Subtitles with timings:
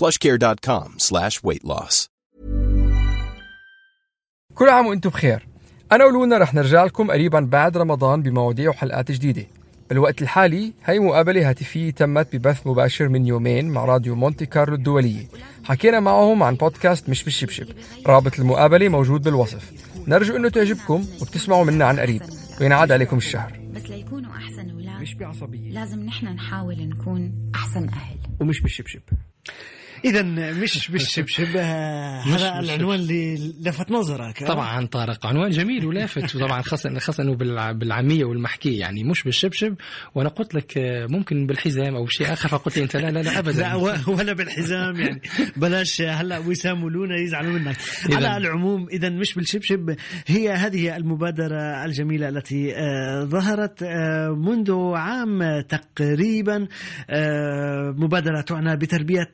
[0.00, 2.08] plushcare.com slash weight loss.
[4.54, 5.46] كل عام وأنتم بخير.
[5.92, 9.46] أنا ولونا رح نرجع لكم قريبا بعد رمضان بمواضيع وحلقات جديدة.
[9.90, 15.26] بالوقت الحالي هي مقابلة هاتفية تمت ببث مباشر من يومين مع راديو مونتي كارلو الدولية.
[15.64, 17.66] حكينا معهم عن بودكاست مش بالشبشب.
[18.06, 19.72] رابط المقابلة موجود بالوصف.
[20.06, 22.22] نرجو أنه تعجبكم وبتسمعوا منا عن قريب.
[22.60, 23.60] وينعاد عليكم الشهر.
[23.74, 25.70] بس ليكونوا أحسن أولاد مش بعصبية.
[25.72, 28.16] لازم نحن نحاول نكون أحسن أهل.
[28.40, 29.00] ومش بالشبشب.
[30.04, 36.36] اذا مش بالشبشب آه، هذا العنوان اللي لفت نظرك آه؟ طبعا طارق عنوان جميل ولافت
[36.36, 39.74] وطبعا خاصة خاصة إنه بالع- بالعامية والمحكية يعني مش بالشبشب
[40.14, 43.22] وأنا قلت لك آه، ممكن بالحزام أو شيء آخر فقلت لي أنت لا لا لا
[43.22, 45.20] لا ابدا و- ولا بالحزام يعني.
[45.56, 47.76] بلاش هلا وسام ولونا يزعلوا منك.
[48.12, 55.60] على العموم اذا مش بالشبشب هي هذه المبادرة الجميلة التي آه، ظهرت آه، منذ عام
[55.60, 56.66] تقريبا
[57.10, 59.32] آه، مبادرة تعنى بتربية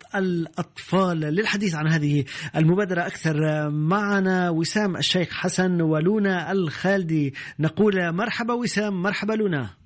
[0.58, 2.24] الأطفال للحديث عن هذه
[2.56, 3.06] المبادرة.
[3.06, 7.34] أكثر آه، معنا وسام الشيخ حسن ولونا الخالدي.
[7.58, 9.85] نقول مرحبا وسام مرحبا لونا.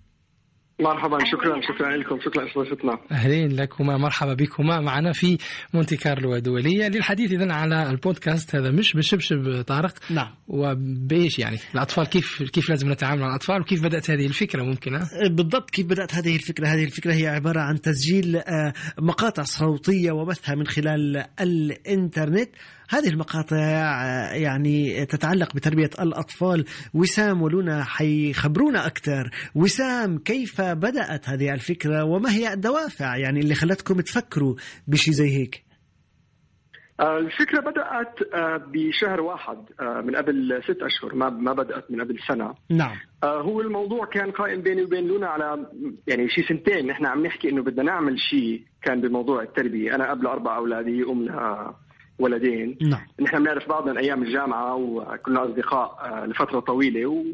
[0.81, 4.81] مرحبا شكرا شكرا لكم شكرا لاستضافتنا أهلين لكما مرحبا بكما.
[4.81, 5.39] معنا في
[5.75, 6.89] مونتي كارلو الدولية.
[6.89, 9.95] للحديث اذا على البودكاست هذا مش بالشبشب طارق.
[10.11, 10.35] نعم.
[10.49, 15.71] وبايش يعني؟ الأطفال كيف كيف لازم نتعامل مع الأطفال؟ وكيف بدأت هذه الفكرة ممكن؟ بالضبط
[15.71, 20.67] كيف بدأت هذه الفكرة؟ هذه الفكرة هي عبارة عن تسجيل آه، مقاطع صوتية وبثها من
[20.67, 22.51] خلال الإنترنت.
[22.91, 26.65] هذه المقاطع آه، يعني تتعلق بتربية الأطفال.
[26.95, 29.31] وسام ولونا حيخبرونا أكثر.
[29.55, 34.55] وسام كيف بدأت هذه الفكرة؟ وما هي الدوافع يعني اللي خلتكم تفكروا
[34.89, 35.65] بشي زي هيك؟
[37.01, 42.19] آه، الفكرة بدأت آه، بشهر واحد من قبل ست أشهر ما ما بدأت من قبل
[42.29, 42.55] سنة.
[42.71, 42.97] نعم.
[43.25, 45.67] هو الموضوع كان قائم بيني وبين لونا على
[46.07, 46.87] يعني شي سنتين.
[46.87, 49.95] نحن عم نحكي إنه بدنا نعمل شيء كان بموضوع التربية.
[49.95, 51.75] أنا قبل أربع أولادي أمنا
[52.21, 57.25] ولدين نعم نحن بنعرف بعض من أيام الجامعة وكنا أصدقاء آه، لفترة طويلة و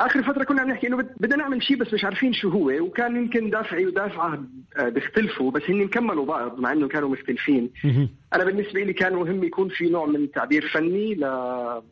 [0.00, 2.70] آخر فترة كنا عم نحكي إنه بد- بدنا نعمل شيء بس مش عارفين شو هو
[2.70, 4.44] وكان يمكن دافعي ودافعة
[4.76, 7.70] آه، بيختلفوا بس هن كملوا بعض مع إنه كانوا مختلفين.
[8.34, 11.20] أنا بالنسبة لي كان مهم يكون في نوع من تعبير فني ل...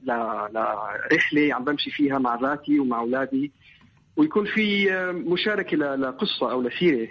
[0.04, 0.12] ل...
[0.54, 3.52] لرحلة عم بمشي فيها مع ذاتي ومع أولادي
[4.16, 5.76] ويكون في آه، مشاركة.
[5.76, 7.08] لقصة أو لسيرة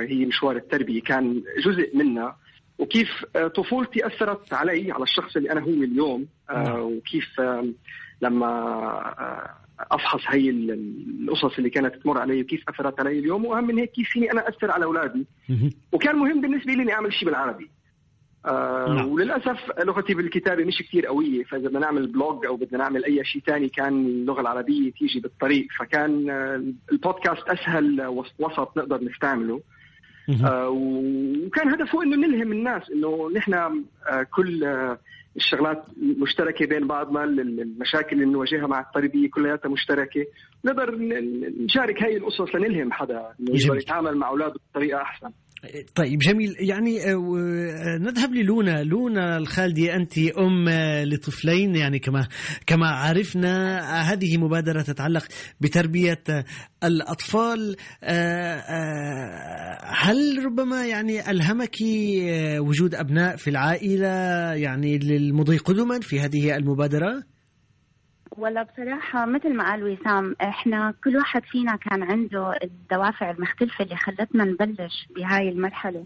[0.00, 2.36] هي مشوار التربية كان جزء منها
[2.80, 7.66] وكيف آه، طفولتي أثرت علي على الشخص اللي أنا هو اليوم آه، وكيف آه،
[8.22, 8.48] لما
[9.92, 13.44] أفحص هي ال- القصص اللي كانت تمر علي وكيف أثرت علي اليوم.
[13.44, 15.26] وأهم من هيك كيف فيني أنا أثر على أولادي.
[15.92, 17.70] وكان مهم بالنسبة لي إني أعمل شيء بالعربي.
[18.46, 19.08] آه نعم.
[19.08, 21.44] وللأسف لغتي بالكتابة مش كثير قوية.
[21.44, 25.66] فإذا بدنا نعمل بلوج أو بدنا نعمل أي شيء ثاني كان اللغة العربية تيجي بالطريق.
[25.78, 26.30] فكان
[26.92, 29.60] البودكاست أسهل وس- وسط نقدر نستعمله.
[30.68, 33.82] وكان هدفه إنه نلهم الناس إنه نحن آه
[34.34, 34.98] كل آه
[35.36, 35.84] الشغلات
[36.18, 40.26] مشتركة بين بعضنا ال- المشاكل اللي نواجهها مع التربيه كلياتها مشتركة.
[40.64, 40.94] نقدر
[41.64, 43.76] نشارك هاي القصص لنلهم حدا إنه يقدر.
[43.76, 45.30] يتعامل مع أولاده بطريقة أحسن.
[45.94, 46.56] طيب جميل.
[46.58, 48.82] يعني آه، آه، نذهب للونا.
[48.82, 50.68] لونا الخالدي أنت أم
[51.04, 52.28] لطفلين يعني كما
[52.66, 53.80] كما عرفنا
[54.12, 55.24] هذه مبادرة تتعلق
[55.60, 56.22] بتربية
[56.84, 57.76] الأطفال.
[58.02, 61.76] آه، هل ربما يعني ألهمك
[62.58, 64.08] وجود أبناء في العائلة
[64.54, 67.22] يعني للمضي قدما في هذه المبادرة؟
[68.36, 73.96] ولا بصراحة مثل ما قال وسام إحنا كل واحد فينا كان عنده الدوافع المختلفة اللي
[73.96, 76.04] خلتنا نبلش بهاي المرحلة.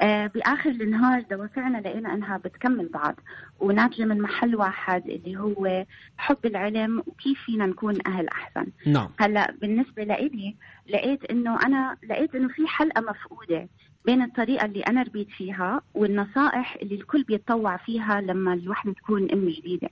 [0.00, 3.20] آه بآخر النهار دوافعنا لقينا إنها بتكمل بعض
[3.60, 5.84] وناتجة من محل واحد اللي هو
[6.18, 8.66] حب العلم وكيف فينا نكون أهل أحسن.
[8.86, 9.08] نعم.
[9.18, 10.56] هلأ بالنسبة لإلي
[10.88, 13.68] لقيت إنه أنا لقيت إنه في حلقة مفقودة
[14.04, 19.48] بين الطريقة اللي أنا ربيت فيها والنصائح اللي الكل بيتطوع فيها لما الوحدة تكون أم
[19.48, 19.88] جديدة.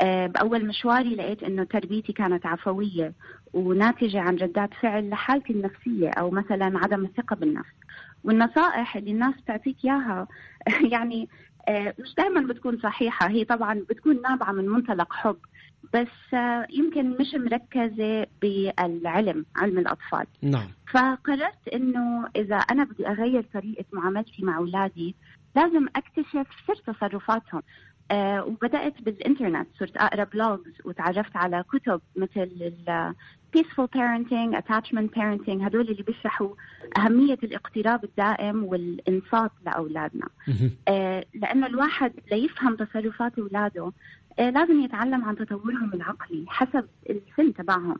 [0.00, 3.12] آه، بأول مشواري لقيت إنه تربيتي كانت عفوية
[3.54, 7.74] وناتجة عن ردات فعل لحالتي النفسية أو مثلا عدم الثقة بالنفس.
[8.24, 10.26] والنصائح اللي الناس بتعطيك إياها
[10.92, 11.28] يعني
[11.68, 15.36] آه، مش دائما بتكون صحيحة هي طبعا بتكون نابعة من منطلق حب
[15.94, 20.26] بس آه، يمكن مش مركزة بالعلم علم الأطفال.
[20.42, 20.68] نعم.
[20.92, 25.14] فقررت إنه إذا أنا بدي أغير طريقة معاملتي مع أولادي
[25.56, 27.62] لازم أكتشف سر تصرفاتهم.
[28.10, 29.68] آه وبدأت بالإنترنت.
[29.78, 32.72] صرت أقرأ بلوجز وتعرفت على كتب مثل
[33.56, 35.62] peaceful parenting, attachment parenting.
[35.64, 36.48] هدول اللي بيشرحوا
[36.98, 40.28] أهمية الاقتراب الدائم والإنصات لأولادنا.
[40.88, 43.92] آه لأنه الواحد ليفهم تصرفات أولاده
[44.38, 47.96] آه لازم يتعلم عن تطورهم العقلي حسب السن تبعهم.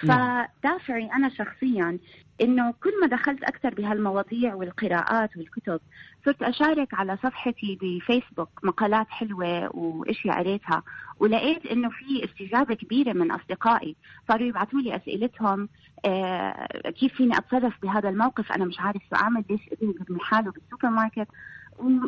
[0.00, 1.98] فدافعي أنا شخصيا
[2.40, 5.80] إنه كل ما دخلت أكثر بهالمواضيع والقراءات والكتب
[6.24, 10.82] صرت أشارك على صفحتي بفيسبوك مقالات حلوة وإشياء قريتها
[11.20, 13.96] ولقيت إنه في استجابة كبيرة من أصدقائي.
[14.28, 15.68] صاروا يبعثوا لي أسئلتهم
[16.04, 20.52] آه كيف فيني أتصرف بهذا الموقف؟ أنا مش عارف شو أعمل ليش ابني برمي حاله
[20.52, 21.28] بالسوبر ماركت؟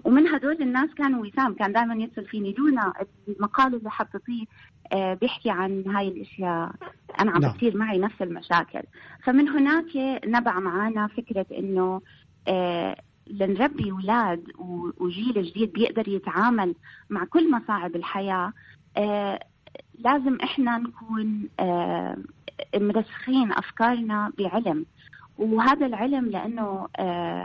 [0.05, 2.55] ومن هدول الناس كان وسام كان دائما يتصل فيني.
[2.59, 2.93] لونا
[3.29, 4.44] المقال اللي حطيتيه
[4.93, 6.73] آه بيحكي عن هاي الأشياء.
[7.20, 7.53] أنا عم نعم.
[7.53, 8.82] بتصير معي نفس المشاكل.
[9.25, 12.00] فمن هناك نبع معنا فكرة إنه
[12.49, 14.53] آه لنربي أولاد
[14.99, 16.75] وجيل جديد بيقدر يتعامل
[17.11, 18.53] مع كل مصاعب الحياة.
[18.97, 19.41] آه
[19.99, 21.49] لازم إحنا نكون
[22.76, 24.87] مرسخين أفكارنا بعلم.
[25.38, 26.88] وهذا العلم لأنه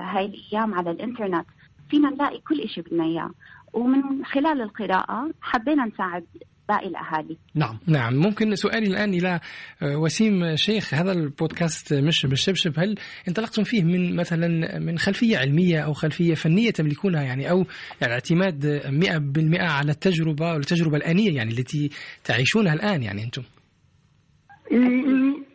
[0.04, 1.46] هاي الأيام على الإنترنت
[1.94, 3.32] فينا نلاقي كل شيء بدنا إياه.
[3.74, 6.26] ومن خلال القراءة حبينا نساعد
[6.70, 7.38] باقي الأهالي.
[7.56, 7.80] نعم.
[7.88, 8.16] نعم.
[8.16, 9.40] ممكن سؤالي الآن إلى
[9.82, 12.80] آه، وسيم شيخ هذا البودكاست مش بالشبشب.
[12.80, 12.96] هل
[13.28, 17.66] انطلقتم فيه من مثلا من خلفية علمية أو خلفية فنية تملكونها يعني أو
[18.02, 18.82] يعني اعتماد
[19.58, 21.90] 100% على التجربة والتجربة الآنية يعني التي
[22.24, 23.44] تعيشونها الآن يعني أنتم؟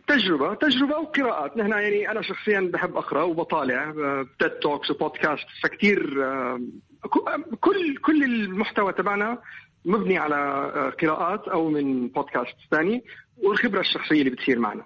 [0.09, 3.93] تجربة تجربة وقراءات نحن يعني أنا شخصيا بحب أقرأ وبطالع
[4.39, 6.61] تيد توكس وبودكاست فكتير آه،
[7.03, 9.37] ك- كل كل المحتوى تبعنا
[9.85, 13.03] مبني على آه، قراءات أو من بودكاست ثاني
[13.37, 14.85] والخبرة الشخصية اللي بتصير معنا.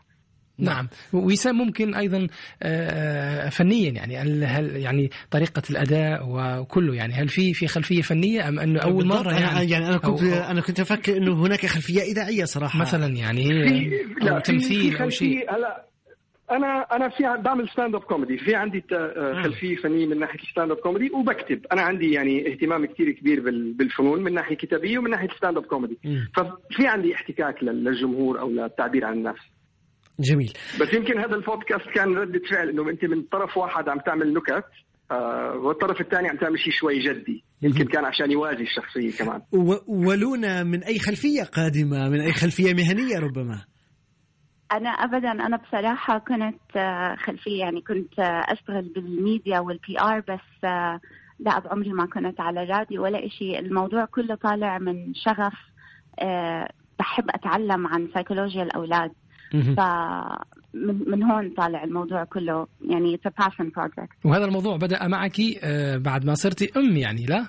[0.60, 0.88] نعم.
[1.14, 2.28] وسام ممكن أيضا
[2.64, 8.48] آه، فنيا يعني هل هل يعني طريقة الأداء وكله يعني هل في في خلفية فنية
[8.50, 9.06] أم أنه أول.
[9.06, 12.44] مرة أنا يعني؟ يعني أنا كنت أو- أو أنا كنت أفكر أنه هناك خلفية إذاعية
[12.46, 12.80] صراحة.
[12.80, 15.56] مثلا يعني في في تمثيل في أو شيء.
[15.56, 15.86] هلا
[16.52, 20.72] أنا أنا في بعمل stand-up comedy في عندي ت- آه، خلفية فنية من ناحية ال
[20.72, 21.66] stand-up comedy وبكتب.
[21.72, 25.98] أنا عندي يعني اهتمام كثير كبير بال- بالفنون من ناحية كتابية ومن ناحية stand-up comedy.
[26.36, 29.42] ففي عندي احتكاك لل- للجمهور أو للتعبير عن النفس.
[30.20, 30.54] جميل.
[30.82, 34.66] بس يمكن هذا البودكاست كان ردة فعل إنه أنت من طرف واحد عم تعمل نكت
[35.12, 37.44] آه والطرف الثاني عم تعمل شيء شوي جدي.
[37.62, 39.42] يمكن كان عشان يوازي الشخصية كمان.
[39.88, 43.66] ولونا من أي خلفية قادمة من أي خلفية مهنية ربما؟
[44.72, 50.20] أنا ابدا أنا بصراحة كنت آه، خلفية يعني كنت آه، أشتغل بال media وال PR
[50.20, 50.64] بس
[51.40, 55.54] لا بعمري ما كنت على راديو ولا شيء الموضوع كله طالع من شغف
[57.00, 59.12] بحب أتعلم عن سيكولوجيا الأولاد.
[59.54, 59.76] مهم.
[59.76, 59.80] ف
[60.74, 62.68] من, من هون طالع الموضوع كله.
[62.90, 64.26] يعني it's a passion project.
[64.26, 67.46] وهذا الموضوع بدأ معك آه، بعد ما صرتي أم يعني لا؟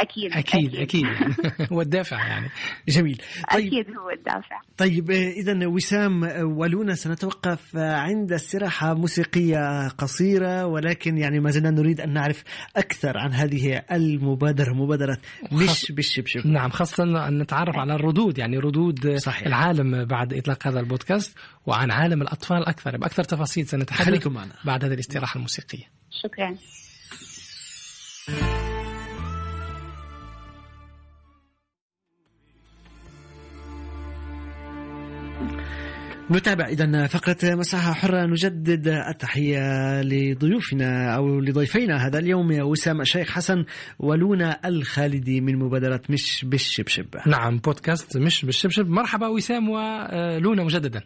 [0.00, 1.04] أكيد أكيد أكيد.
[1.04, 1.34] يعني
[1.72, 2.48] هو الدافع يعني.
[2.88, 3.22] جميل.
[3.52, 3.66] طيب.
[3.66, 4.60] أكيد هو الدافع.
[4.76, 6.22] طيب اذا وسام
[6.58, 12.44] ولونا سنتوقف عند استراحة موسيقية قصيرة ولكن يعني ما زلنا نريد أن نعرف
[12.76, 15.18] أكثر عن هذه المبادرة مبادرة
[15.52, 16.46] مش بالشبشب.
[16.46, 19.46] نعم خاصة أن نتعرف على الردود يعني ردود صحيح.
[19.46, 24.54] العالم بعد إطلاق هذا البودكاست وعن عالم الأطفال أكثر بأكثر تفاصيل سنتحدث خليكم معنا.
[24.64, 25.84] بعد هذه الاستراحة الموسيقية.
[26.10, 26.56] شكرا.
[36.32, 38.26] نتابع إذا فقرة مساحة حرة.
[38.26, 43.64] نجدد التحية لضيوفنا أو لضيفينا هذا اليوم وسام الشيخ حسن
[43.98, 47.06] ولونا الخالدي من مبادرة مش بالشبشب.
[47.26, 48.88] نعم بودكاست مش بالشبشب.
[48.88, 51.02] مرحبا وسام ولونا مجددا.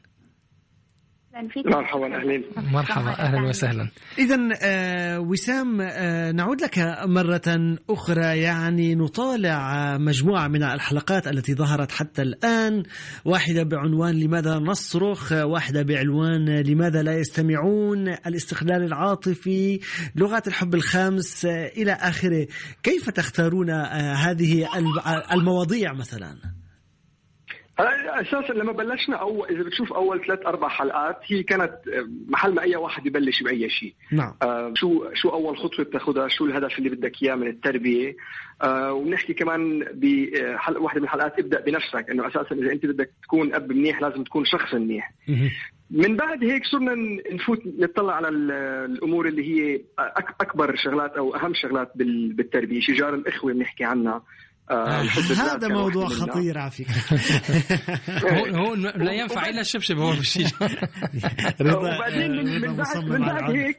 [1.52, 1.66] فيك.
[1.66, 2.44] مرحبا أهلين.
[2.56, 3.88] مرحبا أهلا وسهلا.
[4.18, 8.38] إذا آه وسام آه نعود لك مرة أخرى.
[8.40, 12.82] يعني نطالع آه، مجموعة من الحلقات التي ظهرت حتى الآن.
[13.24, 19.80] واحدة بعنوان لماذا نصرخ؟ واحدة بعنوان لماذا لا يستمعون؟ الاستقلال العاطفي
[20.16, 22.46] لغات الحب الخمس آه إلى آخره.
[22.82, 24.68] كيف تختارون آه هذه
[25.32, 26.53] المواضيع مثلا؟
[27.78, 32.62] أساسا لما بلشنا أول إذا بتشوف أول ثلاث أربع حلقات هي كانت آه، محل ما
[32.62, 33.94] أي واحد يبلش بأي شيء.
[34.12, 34.34] نعم.
[34.42, 38.16] آه شو شو أول خطوة بتاخذها شو الهدف اللي بدك إياه من التربية؟
[38.62, 43.54] آه ونحكي كمان بحلقه واحدة من الحلقات ابدأ بنفسك إنه أساسا إذا أنت بدك تكون
[43.54, 45.12] أب منيح لازم تكون شخص منيح.
[45.90, 46.94] من بعد هيك صرنا
[47.32, 49.80] نفوت نطلع على الأمور اللي هي
[50.40, 52.80] أكبر شغلات أو أهم شغلات بالتربية.
[52.80, 54.12] شجار الإخوة بنحكي عنها.
[54.12, 54.22] آه
[54.70, 57.18] هذا موضوع خطير على فكرة.
[58.32, 60.46] هو هو لا ينفع إلا الشبشب هو بالشيء
[61.60, 63.78] وبعدين من, بعد من بعد هيك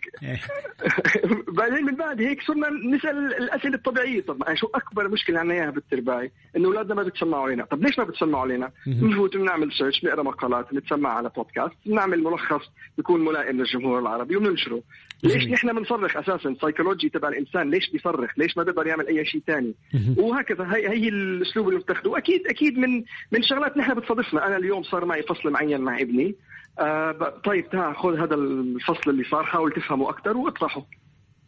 [1.57, 4.21] بعدين من بعد هيك صرنا نسأل الأسئلة الطبيعية.
[4.21, 7.65] طب شو أكبر مشكلة عندنا إياها بالترباية؟ انه أولادنا ما بتسمعوا علينا.
[7.65, 12.61] طب ليش ما بتسمعوا علينا؟ بنفوت بنعمل سيرش بنقرأ مقالات بنتسمع على بودكاست بنعمل ملخص
[12.97, 14.81] بيكون ملائم للجمهور العربي وبننشره.
[15.23, 19.41] ليش نحن بنصرخ أساسا؟ سايكولوجي تبع الإنسان ليش بيصرخ؟ ليش ما بيقدر يعمل أي شيء
[19.47, 19.75] ثاني
[20.17, 20.74] وهكذا.
[20.75, 25.05] هي هي الأسلوب اللي بتاخذه أكيد أكيد من من شغلات نحن بتصادفنا أنا اليوم صار
[25.05, 26.35] معي فصل معين مع ابني.
[26.79, 30.85] آه طيب تعال خذ هذا الفصل اللي صار حاول تفهمه أكثر واطرحه.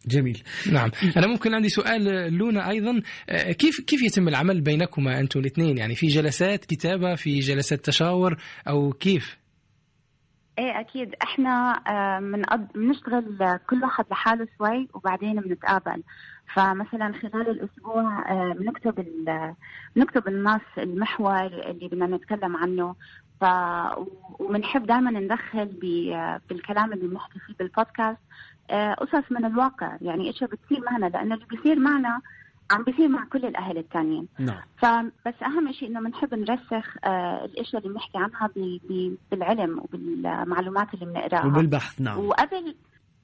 [0.06, 0.42] جميل.
[0.72, 0.90] نعم.
[1.16, 3.02] أنا ممكن عندي سؤال لونا أيضا.
[3.28, 8.36] آه، كيف كيف يتم العمل بينكما أنتم الاثنين؟ يعني في جلسات كتابة في جلسات تشاور
[8.68, 9.38] أو كيف؟
[10.58, 11.14] إيه أكيد.
[11.22, 16.02] إحنا آه، بنشتغل كل واحد لحاله شوي وبعدين بنتقابل.
[16.54, 19.06] فمثلا خلال الأسبوع آه، بنكتب
[19.96, 22.94] بنكتب النص المحور اللي بدنا نتكلم عنه.
[23.40, 23.44] ف
[24.40, 25.64] وبنحب دائما ندخل
[26.48, 28.18] بالكلام اللي بنحكي فيه بالبودكاست.
[28.70, 29.96] آه، قصص من الواقع.
[30.00, 32.20] يعني إشياء بتصير معنا لأنه اللي بيصير معنا
[32.70, 34.60] عم بيصير مع كل الأهل الثانيين نعم.
[34.76, 38.50] فبس أهم شيء إنه بنحب نرسخ آه الإشياء اللي بنحكي عنها
[39.30, 41.46] بالعلم وبالمعلومات اللي بنقراها.
[41.46, 42.18] وبالبحث نعم.
[42.18, 42.74] وقبل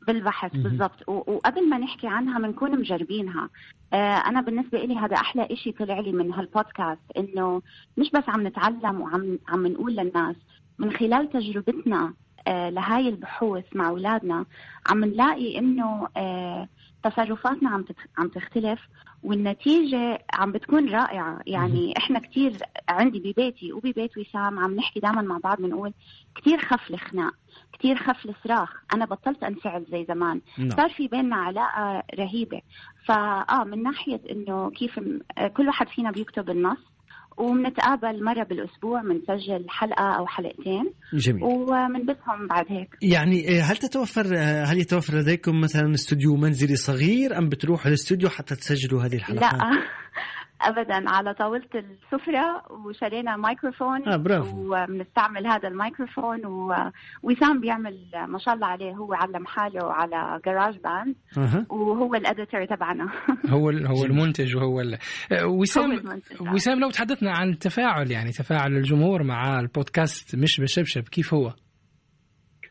[0.07, 1.09] بالبحث بالضبط.
[1.09, 3.49] وقبل ما نحكي عنها بنكون مجربينها.
[3.93, 7.63] آه أنا بالنسبة لي هذا أحلى شيء طلع لي من هالبودكاست إنه
[7.97, 10.37] مش بس عم نتعلم وعم عم نقول للناس
[10.79, 12.15] من خلال تجربتنا
[12.47, 14.45] آه لهاي البحوث مع أولادنا
[14.91, 16.69] عم نلاقي إنه آه
[17.05, 17.85] تصرفاتنا عم
[18.19, 18.81] عم تختلف
[19.25, 21.41] والنتيجة عم بتكون رائعة.
[21.47, 22.57] يعني إحنا كثير
[22.89, 25.93] عندي ببيتي وببيت وسام عم نحكي دائما مع بعض بنقول
[26.35, 27.35] كثير خف الخناق
[27.73, 28.83] كثير خف الصراخ.
[28.95, 30.41] أنا بطلت أنفعل زي زمان.
[30.59, 30.71] نعم.
[30.71, 32.61] صار في بيننا علاقة رهيبة.
[33.07, 35.01] فآه من ناحية إنه كيف
[35.57, 36.94] كل واحد فينا بيكتب النص.
[37.37, 40.93] وبنتقابل مرة بالأسبوع بنسجل حلقة أو حلقتين.
[41.15, 41.45] جميل.
[41.45, 42.97] وبنبثهم بعد هيك.
[43.03, 44.27] يعني آه، هل تتوفر
[44.65, 50.04] هل يتوفر لديكم مثلا استوديو منزلي صغير أم بتروحوا الاستوديو حتى تسجلوا هذه الحلقات؟ لا.
[50.69, 58.55] ابدا على طاولة السفرة وشرينا مايكروفون آه برافو وبنستعمل هذا الميكروفون ووسام بيعمل ما شاء
[58.55, 61.75] الله عليه هو علم حاله على GarageBand أه.
[61.75, 63.05] وهو ال editor تبعنا
[63.55, 64.99] هو هو المنتج وهو ال...
[65.45, 71.53] وسام وسام لو تحدثنا عن التفاعل يعني تفاعل الجمهور مع البودكاست مش بشبشب كيف هو؟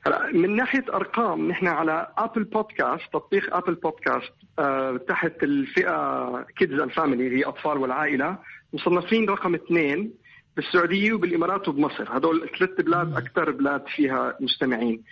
[0.06, 6.80] هلا من ناحية أرقام نحن على Apple Podcast تطبيق Apple Podcast آه تحت الفئة Kids
[6.80, 8.38] and Family هي أطفال والعائلة
[8.74, 10.14] مصنفين رقم اثنين
[10.58, 12.18] بالسعودية وبالإمارات وبمصر.
[12.18, 15.04] هدول ثلاث بلاد أكثر بلاد فيها مستمعين.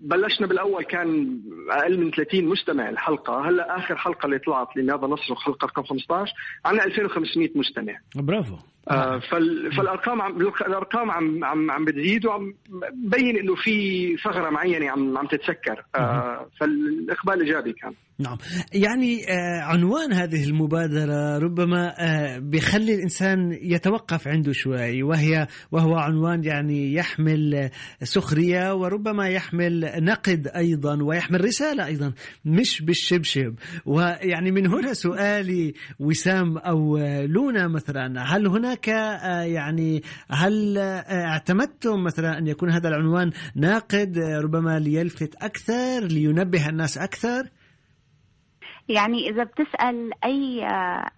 [0.00, 3.48] بلشنا بالأول كان أقل من 30 مستمع الحلقة.
[3.48, 6.32] هلأ آخر حلقة اللي طلعت لماذا نصرخ؟ حلقة رقم 15
[6.64, 7.98] عندنا 2500 مستمع.
[8.14, 8.56] برافو.
[8.90, 9.20] آه
[9.76, 12.54] فالأرقام عم الأرقام عم عم عم بتزيد وعم
[12.94, 15.84] بين إنه في ثغرة معينة عم عم تتسكر.
[15.96, 17.92] آه فالإقبال إيجابي كان.
[18.18, 18.36] نعم.
[18.72, 26.44] يعني آه عنوان هذه المبادرة ربما آه بيخلي الإنسان يتوقف عنده شوي وهي وهو عنوان
[26.44, 27.70] يعني يحمل
[28.02, 32.12] سخرية وربما يحمل نقد أيضا ويحمل رسالة أيضا
[32.44, 33.54] مش بالشبشب.
[33.86, 42.04] ويعني من هنا سؤالي وسام أو لونا مثلا هل هناك آه يعني هل آه اعتمدتم
[42.04, 47.50] مثلا أن يكون هذا العنوان ناقد ربما ليلفت أكثر لينبه الناس أكثر؟
[48.88, 50.66] يعني إذا بتسأل أي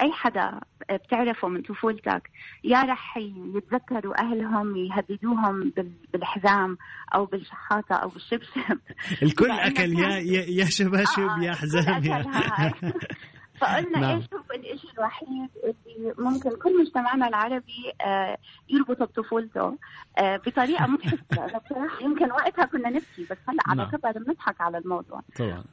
[0.02, 0.60] أي حدا
[0.90, 2.30] بتعرفه من طفولتك
[2.64, 3.16] يا رح
[3.54, 5.72] يتذكروا أهلهم يهددوهم
[6.12, 6.78] بالحزام
[7.14, 8.78] أو بالشحاطة أو بالشبشب
[9.22, 12.02] الكل أكل يا يا شباشب آه يا حزام
[13.60, 14.16] فقلنا نعم.
[14.16, 18.36] إيش هو الشيء الوحيد اللي ممكن كل مجتمعنا العربي آه
[18.68, 19.78] يربطه بطفولته
[20.18, 23.90] آه بطريقة مضحكة بصراحة يمكن وقتها كنا نبكي بس هلأ على نعم.
[23.90, 25.64] كبر بنضحك على الموضوع طبعا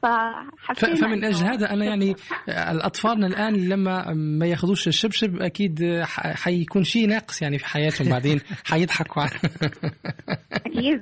[0.76, 2.16] فمن أجل هذا أنا يعني
[2.74, 8.40] الاطفالنا الآن لما ما يأخذوش الشبشب أكيد حيكون شيء ناقص يعني في حياتهم بعدين
[8.70, 9.24] حيضحكوا
[10.52, 11.00] أكيد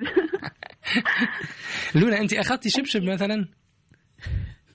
[1.95, 3.49] لونا أنت أخذتي شبشب مثلا؟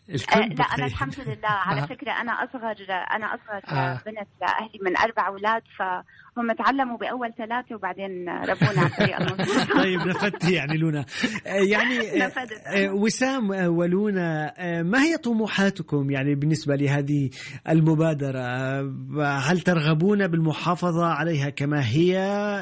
[0.09, 1.85] الكل لا أنا الحمد لله على آه.
[1.95, 4.01] فكرة أنا أصغر أنا أصغر آه.
[4.05, 6.03] بنت لأهلي من أربع أولاد فهم
[6.39, 11.05] هم تعلموا بأول ثلاثة وبعدين ربونا على الطريقة المضبوطه طيب نفدتي يعني لونا.
[11.47, 12.31] آه، يعني آه،.
[12.67, 14.53] آه، وسام ولونا
[14.83, 17.29] ما هي طموحاتكم يعني بالنسبة لهذه
[17.69, 22.11] المبادرة؟ آه، هل ترغبون بالمحافظة عليها كما هي؟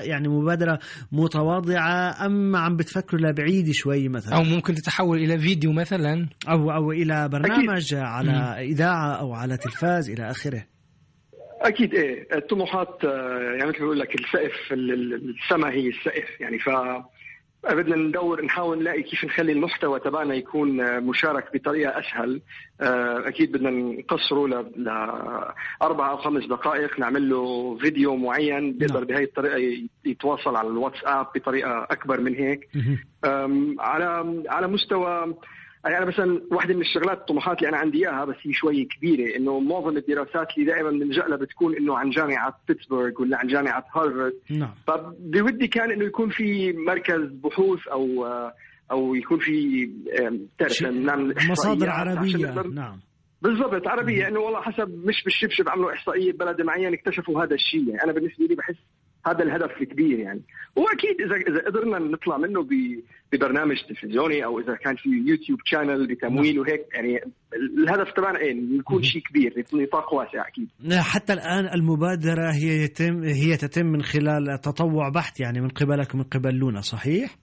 [0.03, 0.79] يعني مبادرة
[1.11, 6.91] متواضعة أم عم بتفكروا لبعيد شوي مثلا؟ أو ممكن تتحول إلى فيديو مثلا؟ أو أو
[6.91, 10.76] إلى برنامج على إذاعة أو على تلفاز إلى آخره.
[11.67, 16.41] أكيد إيه الطموحات آه، يعني مثل ما بقول لك السقف ال- ال- السما هي السقف
[16.41, 16.69] يعني ف
[17.63, 22.41] بدنا ندور نحاول نلاقي كيف نخلي المحتوى تبعنا يكون آه، مشارك بطريقة أسهل.
[22.81, 29.03] آه، أكيد بدنا نقصره ل ل- أربع أو خمس دقائق نعمل له فيديو معين بيقدر
[29.03, 32.69] بهي الطريقة يتواصل على الواتساب بطريقة أكبر من هيك.
[33.79, 35.35] على على مستوى
[35.89, 39.35] يعني أنا مثلا واحدة من الشغلات الطموحات اللي أنا عندي إياها بس هي شوي كبيرة
[39.35, 43.85] إنه معظم الدراسات اللي دائما بنلجا لها بتكون إنه عن جامعة بيتسبرغ ولا عن جامعة
[43.95, 44.33] هارفارد.
[44.49, 44.73] نعم.
[44.87, 48.25] فبودي كان إنه يكون في مركز بحوث أو
[48.91, 49.83] أو يكون في
[50.27, 51.89] أم، تعرف شيء- نعمل مصادر
[52.45, 52.99] نقدر- نعم.
[53.41, 57.87] بالضبط عربية إنه والله حسب مش بالشبشب عملوا إحصائية ببلد معين اكتشفوا هذا الشيء.
[57.89, 58.75] يعني أنا بالنسبة لي بحس
[59.25, 60.41] هذا الهدف الكبير يعني.
[60.75, 63.01] وأكيد اذا إذا قدرنا نطلع منه ب-
[63.33, 67.19] ببرنامج تلفزيوني أو إذا كان في يوتيوب شانل بتمويل وهيك يعني
[67.77, 70.67] الهدف تبعنا إيه؟ يكون شيء كبير نطاق واسع أكيد.
[71.01, 76.23] حتى الآن المبادرة هي يتم هي تتم من خلال تطوع بحت يعني من قبلك ومن
[76.23, 77.35] قبل لونا صحيح؟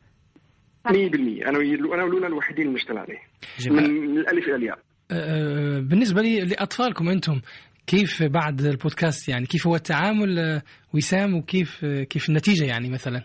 [0.88, 1.59] 100% أنا
[1.95, 3.19] أنا ولونا الوحيدين المشتغل عليه
[3.59, 3.90] جميل.
[3.93, 4.78] من الألف إلى الياء.
[5.11, 7.40] آه، بالنسبة لي لأطفالكم أنتم
[7.87, 10.62] كيف بعد البودكاست يعني كيف هو التعامل آه،
[10.95, 13.23] وسام وكيف آه، كيف النتيجة يعني مثلا؟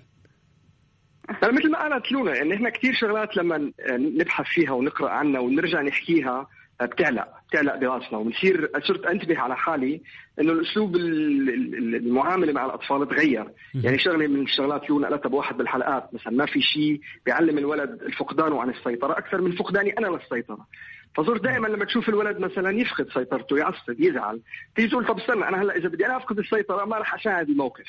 [1.43, 5.81] هلا مثل ما قالت لونا يعني إحنا كثير شغلات لما نبحث فيها ونقرأ عنها ونرجع
[5.81, 6.47] نحكيها
[6.81, 8.17] بتعلق بتعلق براسنا.
[8.17, 10.01] وبنصير صرت أنتبه على حالي
[10.41, 13.45] إنه الأسلوب ال- ال- المعاملة مع الأطفال تغير.
[13.83, 18.53] يعني شغلة من الشغلات لونا قالتها بواحد بالحلقات مثلا ما في شيء بيعلم الولد الفقدان
[18.53, 20.67] عن السيطرة أكثر من فقداني أنا للسيطرة.
[21.15, 24.39] فصرت دائما لما تشوف الولد مثلا يفقد سيطرته يعصب يزعل
[24.75, 27.85] تيجي تقول طب استنى أنا هلأ إذا بدي أنا أفقد السيطرة ما رح اساعد الموقف.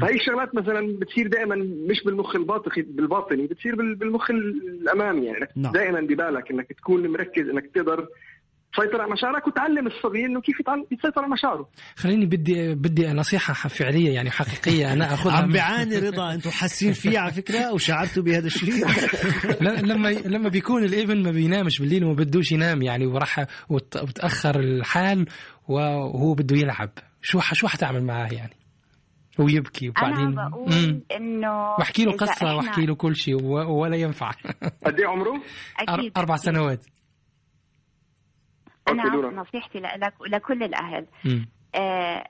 [0.00, 1.56] فهي الشغلات مثلا بتصير دائما
[1.90, 5.48] مش بالمخ الباطني بالباطني بتصير بال- بالمخ الأمامي يعني.
[5.56, 5.72] نعم.
[5.72, 8.08] دائما ببالك إنك تكون مركز إنك تقدر
[8.72, 10.56] تسيطر على مشاعرك وتعلم الصبي إنه كيف
[10.92, 16.34] يسيطر على مشاعره خليني بدي بدي نصيحة فعلية يعني حقيقية أنا أخذها عم بيعاني رضا
[16.34, 18.86] أنتم حاسين فيه على فكرة أو شعرتوا بهذا الشيء؟
[19.90, 25.26] لما لما بيكون الإبن ما بينامش بالليل وما بدوش ينام يعني وراح وت- وتأخر الحال
[25.68, 26.90] وهو بده يلعب
[27.22, 28.56] شو شو حتعمل معاه يعني
[29.40, 31.00] هو يبكي وبعدين أنا بقول.
[31.16, 34.30] إنه واحكي له قصة واحكي له كل شيء ولا ينفع
[34.86, 35.42] قد إيه عمره؟
[35.78, 36.44] أكيد أربع أكيد.
[36.44, 36.86] سنوات
[38.88, 39.40] أنا.
[39.42, 41.06] نصيحتي لك ولكل الأهل.
[41.74, 42.28] آه،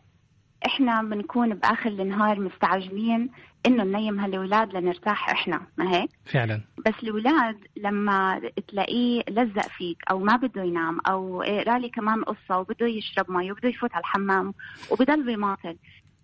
[0.66, 3.30] إحنا بنكون بآخر النهار مستعجلين
[3.66, 10.18] إنه ننيم هالأولاد لنرتاح إحنا ما هيك فعلا بس الأولاد لما تلاقيه لزق فيك أو
[10.18, 14.54] ما بده ينام أو اقرأ لي كمان قصة وبده يشرب مي وبده يفوت على الحمام
[14.90, 15.76] وبضل بيماطل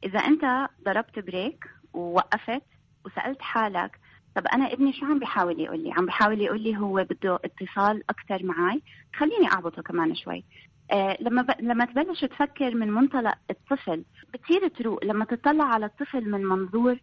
[0.05, 2.63] إذا أنت ضربت brake ووقفت
[3.05, 3.99] وسألت حالك
[4.39, 8.03] طب أنا ابني شو عم بيحاول يقول لي؟ عم بيحاول يقول لي هو بده اتصال
[8.11, 8.83] أكثر معي
[9.17, 10.45] خليني أعبطه كمان شوي.
[10.93, 11.51] آه لما ب...
[11.61, 15.05] لما تبلش تفكر من منطلق الطفل بتصير تروق.
[15.05, 16.99] لما تطلع على الطفل من منظور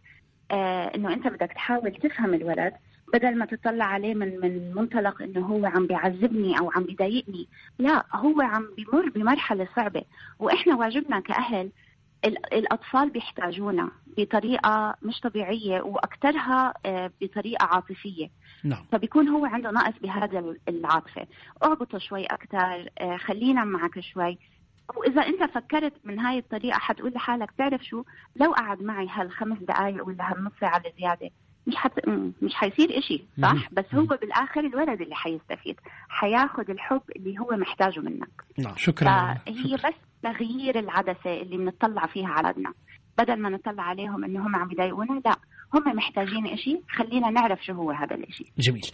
[0.50, 2.72] آه إنه أنت بدك تحاول تفهم الولد
[3.14, 8.04] بدل ما تطلع عليه من من منطلق إنه هو عم بيعذبني أو عم بيضايقني لا
[8.12, 10.02] هو عم بيمر بمرحلة صعبة.
[10.38, 11.70] وإحنا واجبنا كأهل
[12.26, 18.30] الأطفال بيحتاجونا بطريقة مش طبيعية واكثرها آه، بطريقة عاطفية.
[18.64, 18.84] نعم.
[18.92, 21.26] فبيكون هو عنده نقص بهذا العاطفة.
[21.64, 24.38] اعبطه شوي أكثر خلينا معك شوي.
[24.96, 28.04] وإذا أنت فكرت من هاي الطريقة حتقول لحالك تعرف شو؟
[28.36, 31.30] لو قعد معي هالخمس دقائق ولا هالنص ساعة الزياده
[31.66, 32.08] مش حت...
[32.42, 33.62] مش حيصير إشي صح؟ مهم.
[33.72, 35.80] بس هو بالآخر الولد اللي حيستفيد.
[36.08, 38.44] حياخذ الحب اللي هو محتاجه منك.
[38.58, 38.76] نعم.
[38.76, 39.34] شكرا.
[39.46, 39.94] فهي بس
[40.26, 42.50] تغيير العدسة اللي بنطلع فيها على
[43.18, 45.36] بدل ما نطلع عليهم انه هم عم يضايقونا لا.
[45.74, 48.44] هم محتاجين إشي خلينا نعرف شو هو هذا الإشي.
[48.58, 48.86] جميل.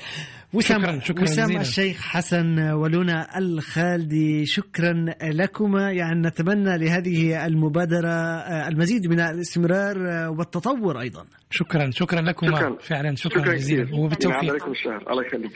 [0.53, 1.57] وسام شكراً- شكراً وسام.
[1.61, 5.93] الشيخ حسن ولونا الخالدي شكرا لكما.
[5.93, 11.25] يعني نتمنى لهذه المبادرة آه، المزيد من الاستمرار آه، والتطور أيضا.
[11.51, 12.77] شكرا شكرا لكم شكراً.
[12.81, 13.85] فعلا شكرا, شكراً جزيلا.
[13.85, 13.97] كثير.
[14.01, 14.39] وبالتوفيق.
[14.51, 15.53] عليكم الشهر الله يخليك.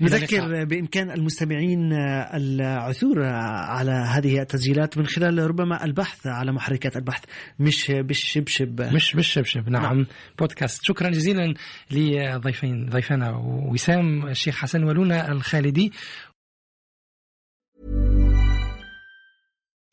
[0.00, 0.64] نذكر.
[0.64, 3.22] بإمكان المستمعين آه، العثور
[3.68, 7.24] على هذه التسجيلات من خلال ربما البحث على محركات البحث.
[7.58, 8.80] مش بالشبشب.
[8.94, 10.06] مش بالشبشب نعم, نعم.
[10.60, 10.84] بودكاست.
[10.84, 11.54] شكرا جزيلا
[11.90, 15.92] لضيفين ضيفنا وسام الشيخ حسن ولونا الخالدي.